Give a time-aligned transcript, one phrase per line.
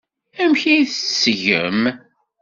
[0.43, 1.81] Amek ay t-tettgem?